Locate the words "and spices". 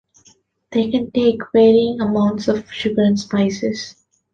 3.03-3.97